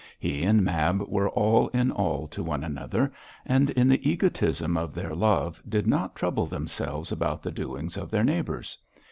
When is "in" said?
1.67-1.91, 3.69-3.87